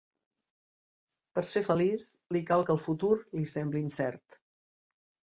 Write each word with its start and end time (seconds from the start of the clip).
Per 1.35 1.43
ser 1.49 1.61
feliç 1.67 2.07
li 2.35 2.41
cal 2.47 2.65
que 2.69 2.73
el 2.77 2.81
futur 2.85 3.11
li 3.41 3.45
sembli 3.51 3.83
incert. 3.89 4.39